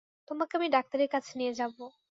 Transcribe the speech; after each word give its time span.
তোমাকে 0.27 0.53
আমি 0.57 0.67
ডাক্তারের 0.75 1.09
কাছে 1.13 1.31
নিয়ে 1.39 1.53
যাব। 1.59 1.75